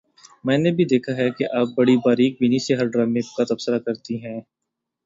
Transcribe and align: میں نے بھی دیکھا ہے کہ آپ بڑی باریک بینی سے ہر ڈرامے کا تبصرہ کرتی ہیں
میں 0.45 0.57
نے 0.57 0.71
بھی 0.71 0.85
دیکھا 0.85 1.15
ہے 1.17 1.29
کہ 1.31 1.45
آپ 1.51 1.67
بڑی 1.75 1.95
باریک 2.05 2.37
بینی 2.39 2.59
سے 2.59 2.75
ہر 2.75 2.85
ڈرامے 2.87 3.21
کا 3.35 3.43
تبصرہ 3.49 3.79
کرتی 3.81 4.23
ہیں 4.25 4.39